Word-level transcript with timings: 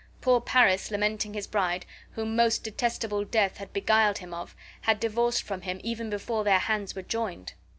Poor 0.19 0.41
Paris 0.41 0.89
lamenting 0.89 1.35
his 1.35 1.45
bride, 1.45 1.85
whom 2.13 2.35
most 2.35 2.63
detestable 2.63 3.23
death 3.23 3.57
had 3.57 3.71
beguiled 3.71 4.17
him 4.17 4.33
of, 4.33 4.55
had 4.81 4.99
divorced 4.99 5.43
from 5.43 5.61
him 5.61 5.79
even 5.83 6.09
before 6.09 6.43
their 6.43 6.57
hands 6.57 6.95
were 6.95 7.03
joined. 7.03 7.53